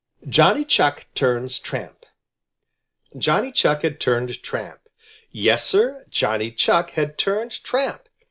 JOHNNY 0.27 0.65
CHUCK 0.65 1.05
TURNS 1.13 1.59
TRAMP 1.59 2.07
Johnny 3.15 3.51
Chuck 3.51 3.83
had 3.83 3.99
turned 3.99 4.41
tramp. 4.41 4.81
Yes, 5.29 5.63
Sir, 5.63 6.07
Johnny 6.09 6.49
Chuck 6.51 6.89
had 6.97 7.19
turned 7.19 7.51
tramp. 7.63 8.09